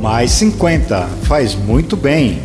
[0.00, 2.38] Mais 50 faz muito bem.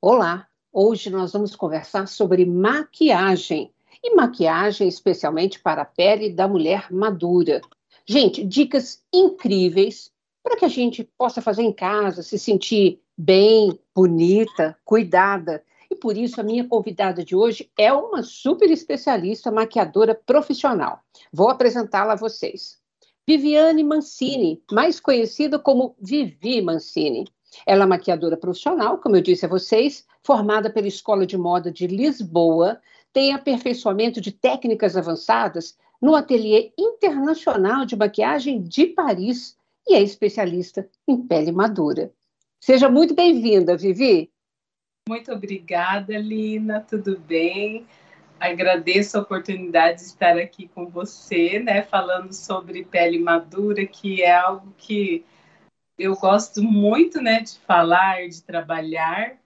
[0.00, 3.72] Olá, hoje nós vamos conversar sobre maquiagem.
[4.02, 7.60] E maquiagem especialmente para a pele da mulher madura.
[8.04, 10.10] Gente, dicas incríveis
[10.42, 15.62] para que a gente possa fazer em casa, se sentir bem, bonita, cuidada.
[15.88, 20.98] E por isso a minha convidada de hoje é uma super especialista maquiadora profissional.
[21.32, 22.79] Vou apresentá-la a vocês.
[23.26, 27.26] Viviane Mancini, mais conhecida como Vivi Mancini.
[27.66, 31.86] Ela é maquiadora profissional, como eu disse a vocês, formada pela Escola de Moda de
[31.86, 32.80] Lisboa,
[33.12, 40.88] tem aperfeiçoamento de técnicas avançadas no Ateliê Internacional de Maquiagem de Paris e é especialista
[41.06, 42.12] em pele madura.
[42.60, 44.30] Seja muito bem-vinda, Vivi.
[45.08, 46.80] Muito obrigada, Lina.
[46.88, 47.86] Tudo bem?
[48.40, 54.34] Agradeço a oportunidade de estar aqui com você, né, falando sobre pele madura, que é
[54.34, 55.22] algo que
[55.98, 59.36] eu gosto muito, né, de falar, de trabalhar.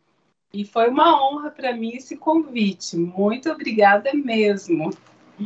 [0.52, 2.96] E foi uma honra para mim esse convite.
[2.96, 4.92] Muito obrigada mesmo.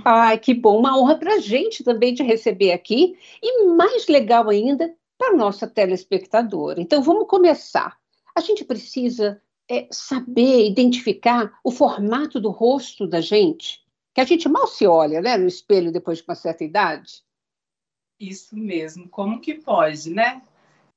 [0.05, 4.51] Ai, que bom, uma honra para a gente também de receber aqui e mais legal
[4.51, 6.83] ainda para nossa telespectadora.
[6.83, 7.97] Então vamos começar.
[8.37, 13.81] A gente precisa é, saber identificar o formato do rosto da gente,
[14.15, 17.23] que a gente mal se olha, né, no espelho depois de uma certa idade.
[18.19, 19.09] Isso mesmo.
[19.09, 20.43] Como que pode, né?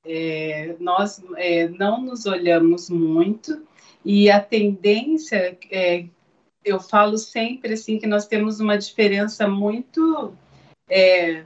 [0.03, 3.67] É, nós é, não nos olhamos muito
[4.03, 6.06] e a tendência é
[6.63, 10.33] eu falo sempre assim que nós temos uma diferença muito
[10.89, 11.44] é,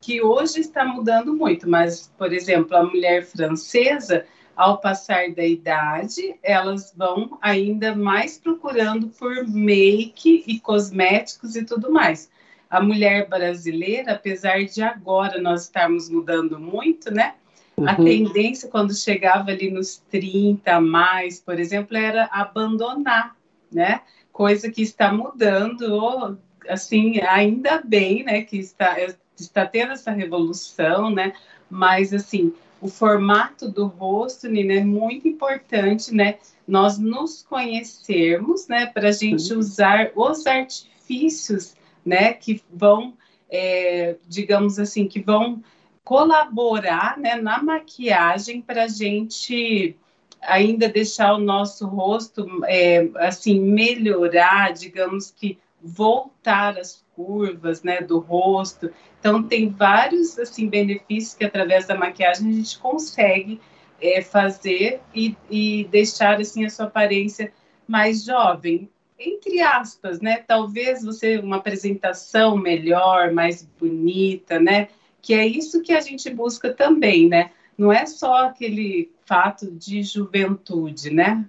[0.00, 6.34] que hoje está mudando muito, mas por exemplo a mulher francesa ao passar da idade
[6.42, 12.30] elas vão ainda mais procurando por make e cosméticos e tudo mais.
[12.68, 17.34] A mulher brasileira, apesar de agora nós estarmos mudando muito, né?
[17.76, 17.88] Uhum.
[17.88, 23.36] A tendência quando chegava ali nos 30 a mais, por exemplo, era abandonar,
[23.70, 24.00] né?
[24.36, 26.38] coisa que está mudando,
[26.68, 28.94] assim, ainda bem, né, que está,
[29.34, 31.32] está tendo essa revolução, né,
[31.70, 38.86] mas, assim, o formato do rosto, Nina, é muito importante, né, nós nos conhecermos, né,
[38.86, 43.14] para a gente usar os artifícios, né, que vão,
[43.50, 45.62] é, digamos assim, que vão
[46.04, 49.96] colaborar, né, na maquiagem para a gente
[50.40, 58.18] ainda deixar o nosso rosto é, assim melhorar, digamos que voltar as curvas, né, do
[58.18, 58.90] rosto.
[59.18, 63.60] Então tem vários assim benefícios que através da maquiagem a gente consegue
[64.00, 67.52] é, fazer e, e deixar assim a sua aparência
[67.86, 70.38] mais jovem, entre aspas, né?
[70.46, 74.88] Talvez você uma apresentação melhor, mais bonita, né?
[75.22, 77.50] Que é isso que a gente busca também, né?
[77.78, 81.44] Não é só aquele fato de juventude, né?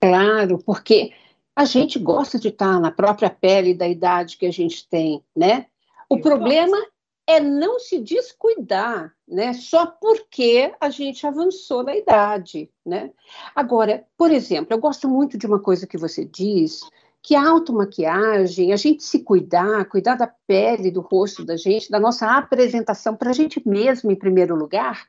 [0.00, 1.12] Claro, porque
[1.54, 5.66] a gente gosta de estar na própria pele da idade que a gente tem, né?
[6.08, 6.92] O Eu problema gosto.
[7.26, 9.52] é não se descuidar, né?
[9.52, 13.10] Só porque a gente avançou na idade, né?
[13.54, 16.80] Agora, por exemplo, eu gosto muito de uma coisa que você diz,
[17.22, 22.00] que a automaquiagem, a gente se cuidar, cuidar da pele, do rosto da gente, da
[22.00, 25.06] nossa apresentação para a gente mesmo em primeiro lugar,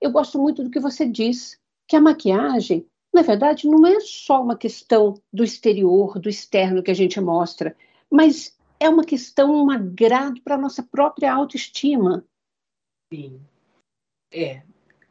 [0.00, 2.86] eu gosto muito do que você diz, que a maquiagem,
[3.18, 7.76] na verdade, não é só uma questão do exterior, do externo que a gente mostra,
[8.08, 12.24] mas é uma questão, um agrado para a nossa própria autoestima.
[13.12, 13.40] Sim.
[14.32, 14.62] É,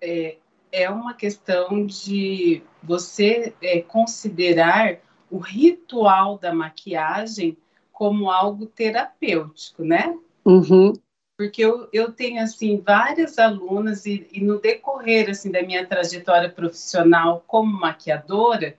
[0.02, 0.38] é,
[0.72, 7.58] é uma questão de você é, considerar o ritual da maquiagem
[7.92, 10.18] como algo terapêutico, né?
[10.46, 10.94] Uhum
[11.38, 16.50] porque eu, eu tenho assim várias alunas e, e, no decorrer assim da minha trajetória
[16.50, 18.76] profissional como maquiadora,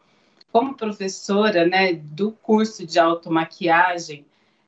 [0.50, 4.26] como professora, né, do curso de automaquiagem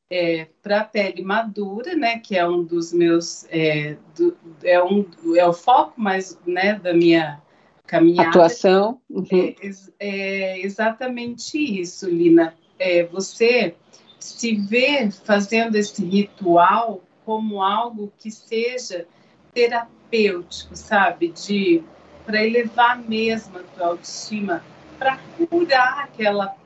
[0.08, 5.04] é, para pele madura, né, que é um dos meus é, do, é um
[5.36, 7.42] é o foco mais né da minha
[7.86, 8.28] caminhada.
[8.28, 9.00] Atuação.
[9.10, 9.26] Uhum.
[9.32, 9.54] É,
[9.98, 12.54] é, exatamente isso, Lina.
[12.78, 13.74] É, você
[14.18, 19.06] se vê fazendo esse ritual como algo que seja
[19.54, 21.28] terapêutico, sabe?
[21.28, 21.80] De
[22.26, 24.64] para elevar mesmo a tua autoestima,
[24.98, 25.16] para
[25.48, 26.56] curar aquela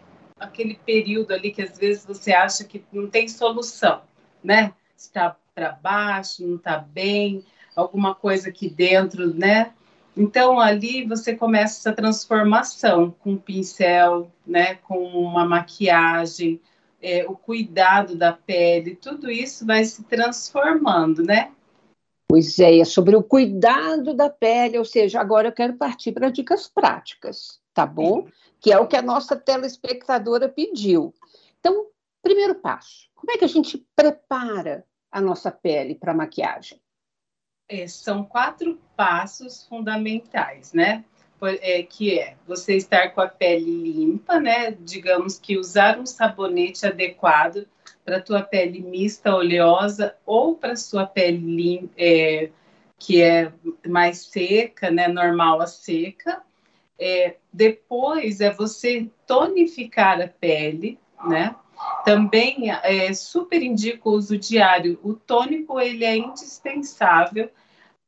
[0.41, 4.01] aquele período ali que às vezes você acha que não tem solução,
[4.43, 4.73] né?
[4.97, 7.45] Está para baixo, não está bem,
[7.77, 9.71] alguma coisa aqui dentro, né?
[10.17, 14.77] Então ali você começa essa transformação com um pincel, né?
[14.77, 16.59] Com uma maquiagem,
[17.05, 21.53] é, o cuidado da pele, tudo isso vai se transformando, né?
[22.27, 26.31] Pois é, é sobre o cuidado da pele, ou seja, agora eu quero partir para
[26.31, 28.27] dicas práticas, tá bom?
[28.59, 31.15] Que é o que a nossa telespectadora pediu.
[31.61, 31.89] Então,
[32.23, 36.81] primeiro passo, como é que a gente prepara a nossa pele para maquiagem?
[37.69, 41.05] É, são quatro passos fundamentais, né?
[41.43, 44.71] É, que é você estar com a pele limpa, né?
[44.81, 47.67] Digamos que usar um sabonete adequado
[48.05, 52.51] para tua pele mista, oleosa, ou para sua pele é,
[52.99, 53.53] que é
[53.87, 55.09] mais seca, né?
[55.09, 56.43] Normal a seca.
[56.99, 61.55] É, depois é você tonificar a pele, né?
[62.05, 64.99] Também é, super indico o uso diário.
[65.03, 67.51] O tônico ele é indispensável.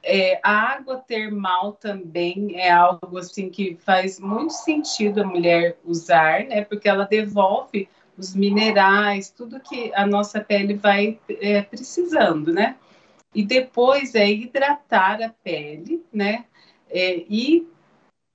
[0.08, 6.44] É, a água termal também é algo assim que faz muito sentido a mulher usar,
[6.44, 6.64] né?
[6.64, 12.76] Porque ela devolve os minerais, tudo que a nossa pele vai é, precisando, né?
[13.34, 16.44] E depois é hidratar a pele, né?
[16.88, 17.66] É, e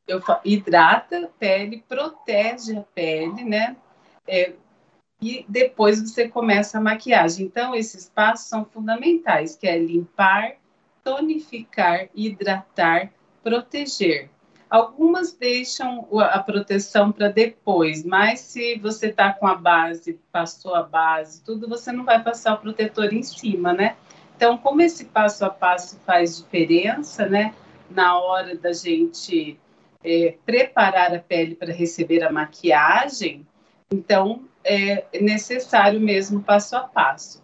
[0.06, 3.78] eu, hidrata a pele, protege a pele, né?
[4.28, 4.52] É,
[5.22, 7.46] e depois você começa a maquiagem.
[7.46, 10.58] Então, esses passos são fundamentais, que é limpar,
[11.04, 13.12] tonificar, hidratar,
[13.44, 14.30] proteger.
[14.70, 20.82] Algumas deixam a proteção para depois, mas se você está com a base, passou a
[20.82, 23.98] base, tudo, você não vai passar o protetor em cima, né?
[24.38, 27.54] Então, como esse passo a passo faz diferença, né?
[27.90, 29.60] Na hora da gente
[30.02, 33.46] é, preparar a pele para receber a maquiagem,
[33.92, 37.41] então é necessário mesmo passo a passo.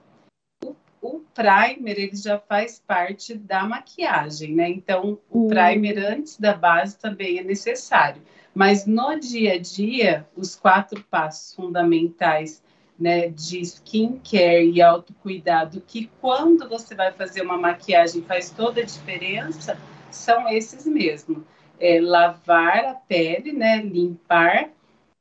[1.07, 4.69] O, primer ele já faz parte da maquiagem, né?
[4.69, 5.47] Então o uhum.
[5.47, 8.21] primer antes da base também é necessário.
[8.53, 12.61] Mas no dia a dia, os quatro passos fundamentais
[12.99, 18.83] né, de skincare e autocuidado, que quando você vai fazer uma maquiagem faz toda a
[18.83, 19.77] diferença,
[20.09, 21.45] são esses mesmo.
[21.79, 24.71] É, lavar a pele, né, limpar,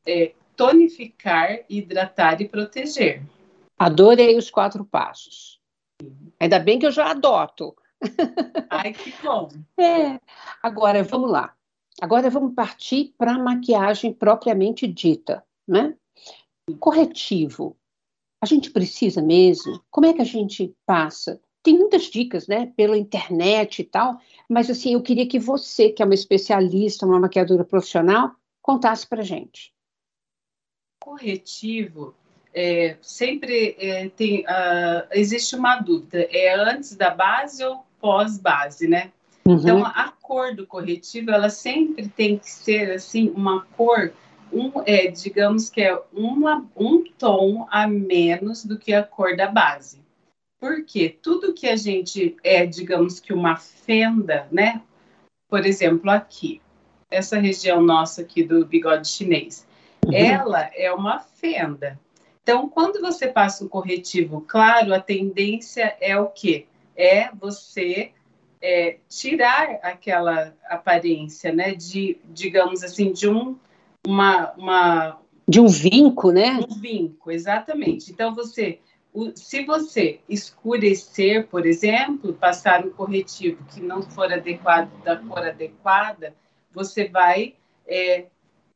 [0.07, 3.23] é, tonificar, hidratar e proteger.
[3.79, 5.56] Adorei os quatro passos.
[6.39, 7.77] Ainda bem que eu já adoto.
[8.71, 9.49] Ai, que bom.
[9.79, 10.21] É.
[10.63, 11.55] Agora, vamos lá.
[12.01, 15.95] Agora vamos partir para a maquiagem propriamente dita, né?
[16.79, 17.77] Corretivo.
[18.43, 19.83] A gente precisa mesmo?
[19.91, 21.41] Como é que a gente passa?
[21.63, 26.01] Tem muitas dicas, né, pela internet e tal, mas assim, eu queria que você, que
[26.01, 29.75] é uma especialista, uma maquiadora profissional, contasse para gente
[31.07, 32.17] corretivo,
[32.57, 39.13] é, sempre é, tem, uh, existe uma dúvida, é antes da base ou pós-base, né?
[39.47, 39.59] Uhum.
[39.59, 44.11] Então, a cor do corretivo, ela sempre tem que ser, assim, uma cor,
[44.51, 49.49] um, é, digamos que é uma, um tom a menos do que a cor da
[49.49, 50.01] base.
[50.59, 54.81] Porque tudo que a gente é, digamos que uma fenda, né?
[55.49, 56.63] Por exemplo, aqui,
[57.11, 59.67] essa região nossa aqui do bigode chinês,
[60.07, 60.15] Uhum.
[60.15, 61.99] ela é uma fenda.
[62.47, 66.67] Então, quando você passa um corretivo claro, a tendência é o quê?
[66.95, 68.13] É você
[68.63, 71.75] é, tirar aquela aparência, né?
[71.75, 73.57] De, digamos assim, de um,
[74.07, 75.21] uma, uma...
[75.49, 76.61] De um vinco, né?
[76.71, 78.13] Um vinco, exatamente.
[78.13, 78.79] Então, você...
[79.35, 86.33] se você escurecer, por exemplo, passar um corretivo que não for adequado da cor adequada,
[86.73, 87.55] você vai
[87.89, 88.27] é,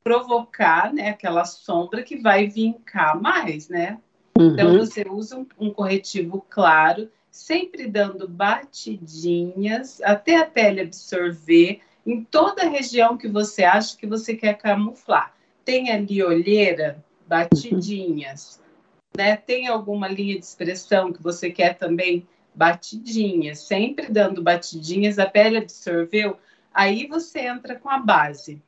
[0.03, 3.99] provocar né, aquela sombra que vai vincar mais, né?
[4.39, 4.53] Uhum.
[4.53, 12.25] Então você usa um, um, corretivo claro, sempre dando batidinhas até a pele absorver em
[12.25, 15.35] toda a região que você acha que você quer camuflar.
[15.65, 19.23] Tem ali olheira, batidinhas, uhum.
[19.23, 19.37] né?
[19.37, 25.59] Tem alguma linha de expressão que você quer também batidinhas, sempre dando batidinhas, a pele
[25.59, 26.37] absorveu,
[26.73, 28.61] aí você entra com a base.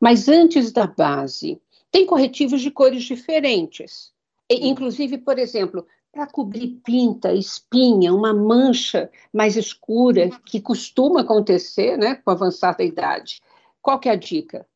[0.00, 4.12] Mas antes da base, tem corretivos de cores diferentes.
[4.50, 11.96] E, inclusive, por exemplo, para cobrir pinta, espinha, uma mancha mais escura, que costuma acontecer
[11.96, 13.40] né, com o avançar da idade.
[13.80, 14.66] Qual que é a dica?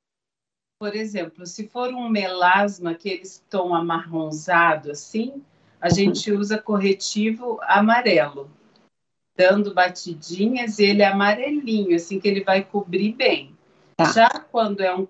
[0.79, 5.43] Por exemplo, se for um melasma, aqueles tom amarronzado assim,
[5.81, 5.95] a uhum.
[5.95, 8.51] gente usa corretivo amarelo,
[9.37, 13.57] dando batidinhas, ele é amarelinho, assim que ele vai cobrir bem.
[13.97, 14.13] Tá.
[14.13, 15.07] Já quando é um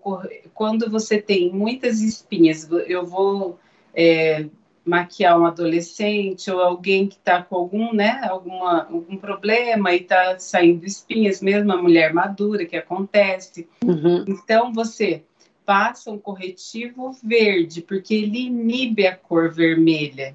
[0.54, 3.58] quando você tem muitas espinhas, eu vou
[3.94, 4.46] é,
[4.84, 10.38] maquiar um adolescente ou alguém que está com algum, né, alguma, algum problema e está
[10.38, 13.68] saindo espinhas, mesmo a mulher madura que acontece.
[13.84, 14.24] Uhum.
[14.26, 15.22] Então você
[15.64, 20.34] passa um corretivo verde porque ele inibe a cor vermelha.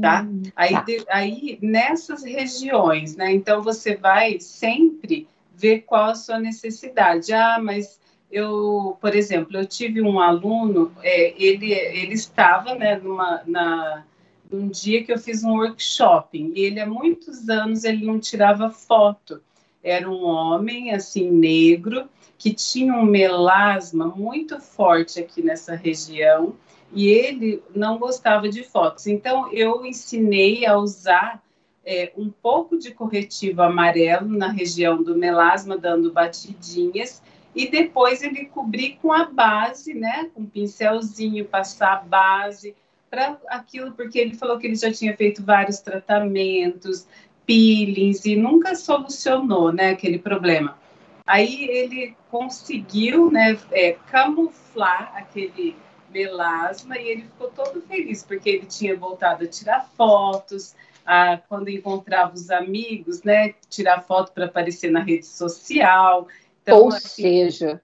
[0.00, 0.22] tá?
[0.22, 0.84] Hum, aí, tá.
[1.08, 3.32] Aí nessas regiões, né?
[3.32, 5.26] Então você vai sempre
[5.60, 7.32] ver qual a sua necessidade.
[7.32, 8.00] Ah, mas
[8.30, 14.04] eu, por exemplo, eu tive um aluno, é, ele, ele estava, né, numa, na,
[14.50, 18.70] num dia que eu fiz um workshop, e ele há muitos anos ele não tirava
[18.70, 19.42] foto.
[19.82, 26.54] Era um homem, assim, negro, que tinha um melasma muito forte aqui nessa região,
[26.92, 29.06] e ele não gostava de fotos.
[29.06, 31.42] Então, eu ensinei a usar
[31.84, 37.22] é, um pouco de corretivo amarelo na região do melasma, dando batidinhas,
[37.54, 42.76] e depois ele cobrir com a base, né, com um pincelzinho, passar a base
[43.10, 47.08] para aquilo, porque ele falou que ele já tinha feito vários tratamentos,
[47.44, 50.78] peelings, e nunca solucionou, né, aquele problema.
[51.26, 55.74] Aí ele conseguiu, né, é, camuflar aquele
[56.12, 60.74] melasma e ele ficou todo feliz, porque ele tinha voltado a tirar fotos,
[61.10, 66.28] a, quando encontrava os amigos, né, tirar foto para aparecer na rede social.
[66.62, 67.82] Então, Ou assim, seja,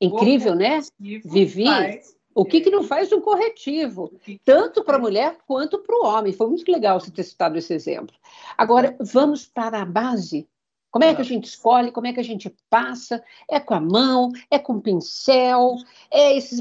[0.00, 0.80] incrível, né?
[0.98, 1.66] Vivi.
[1.66, 4.12] Faz, o que, que não faz um corretivo,
[4.44, 6.32] tanto para a mulher quanto para o homem?
[6.32, 8.16] Foi muito legal você ter citado esse exemplo.
[8.58, 10.48] Agora, vamos para a base.
[10.90, 11.92] Como é que a gente escolhe?
[11.92, 13.22] Como é que a gente passa?
[13.48, 14.32] É com a mão?
[14.50, 15.76] É com pincel?
[16.10, 16.60] É esses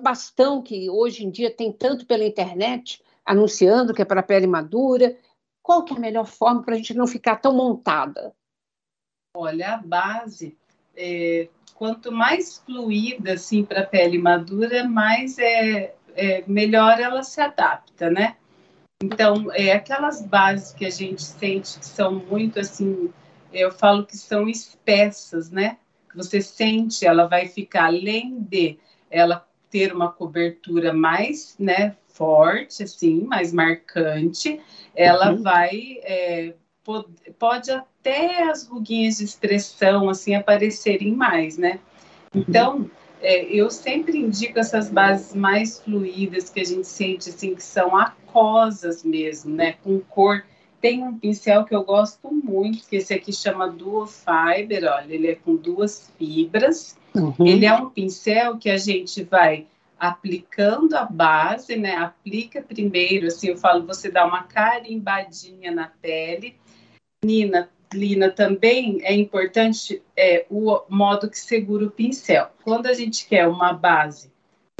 [0.00, 5.16] bastão que hoje em dia tem tanto pela internet, anunciando que é para pele madura?
[5.62, 8.34] Qual que é a melhor forma para a gente não ficar tão montada?
[9.36, 10.56] Olha, a base,
[10.96, 17.40] é, quanto mais fluida assim para a pele madura, mais é, é, melhor ela se
[17.40, 18.36] adapta, né?
[19.02, 23.12] Então, é aquelas bases que a gente sente que são muito assim,
[23.52, 25.78] eu falo que são espessas, né?
[26.16, 28.78] Você sente, ela vai ficar além de
[29.10, 34.60] ela ter uma cobertura mais, né, forte, assim, mais marcante,
[34.94, 35.42] ela uhum.
[35.42, 37.06] vai é, pode,
[37.38, 41.78] pode até as ruguinhas de expressão assim aparecerem mais, né?
[42.34, 47.62] Então, é, eu sempre indico essas bases mais fluídas que a gente sente assim que
[47.62, 49.74] são aquosas mesmo, né?
[49.84, 50.44] Com cor.
[50.80, 55.28] Tem um pincel que eu gosto muito, que esse aqui chama Duo Fiber, olha, ele
[55.28, 56.96] é com duas fibras.
[57.14, 57.46] Uhum.
[57.46, 59.66] Ele é um pincel que a gente vai
[59.98, 61.96] aplicando a base, né?
[61.96, 66.54] Aplica primeiro, assim, eu falo, você dá uma carimbadinha na pele
[67.24, 72.48] Nina, Lina, também é importante é, o modo que segura o pincel.
[72.62, 74.30] Quando a gente quer uma base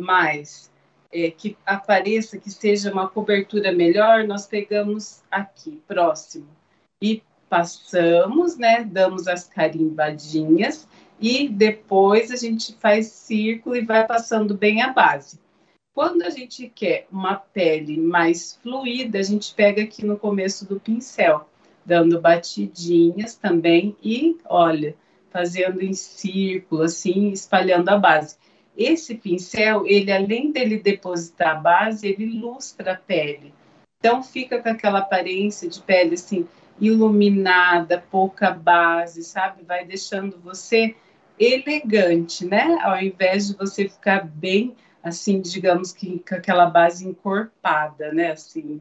[0.01, 0.71] mais
[1.13, 6.49] é, que apareça, que seja uma cobertura melhor, nós pegamos aqui, próximo,
[7.01, 8.85] e passamos, né?
[8.85, 10.87] Damos as carimbadinhas
[11.21, 15.41] e depois a gente faz círculo e vai passando bem a base.
[15.95, 20.79] Quando a gente quer uma pele mais fluida, a gente pega aqui no começo do
[20.79, 21.49] pincel
[21.85, 24.95] dando batidinhas também e, olha,
[25.31, 28.37] fazendo em círculo, assim, espalhando a base.
[28.79, 33.53] Esse pincel, ele além dele depositar a base, ele ilustra a pele.
[33.99, 36.47] Então fica com aquela aparência de pele assim
[36.81, 39.65] iluminada, pouca base, sabe?
[39.65, 40.95] Vai deixando você
[41.37, 42.79] elegante, né?
[42.83, 48.31] Ao invés de você ficar bem assim, digamos que com aquela base encorpada, né?
[48.31, 48.81] Assim,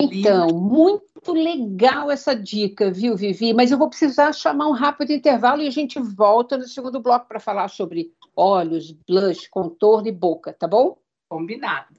[0.00, 3.54] então, muito legal essa dica, viu, Vivi?
[3.54, 7.26] Mas eu vou precisar chamar um rápido intervalo e a gente volta no segundo bloco
[7.26, 10.96] para falar sobre olhos, blush, contorno e boca, tá bom?
[11.28, 11.94] Combinado.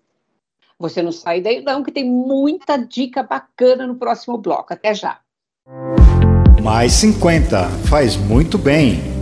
[0.79, 4.73] Você não sai daí, não, que tem muita dica bacana no próximo bloco.
[4.73, 5.19] Até já.
[6.61, 9.16] Mais 50 faz muito bem.